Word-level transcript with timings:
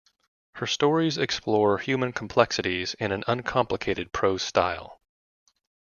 Her 0.55 0.65
stories 0.65 1.19
explore 1.19 1.77
human 1.77 2.11
complexities 2.11 2.95
in 2.95 3.11
an 3.11 3.23
uncomplicated 3.27 4.11
prose 4.11 4.41
style. 4.41 4.99